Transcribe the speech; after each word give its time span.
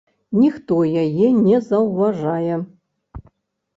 Ніхто 0.43 0.77
яе 1.03 1.27
не 1.49 1.57
заўважае. 1.69 2.55